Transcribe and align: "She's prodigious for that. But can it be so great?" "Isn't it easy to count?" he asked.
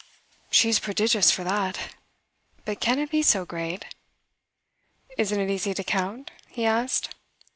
"She's 0.49 0.79
prodigious 0.79 1.29
for 1.29 1.43
that. 1.43 1.93
But 2.65 2.79
can 2.79 2.97
it 2.97 3.11
be 3.11 3.21
so 3.21 3.45
great?" 3.45 3.85
"Isn't 5.15 5.39
it 5.39 5.51
easy 5.51 5.75
to 5.75 5.83
count?" 5.83 6.31
he 6.49 6.65
asked. 6.65 7.13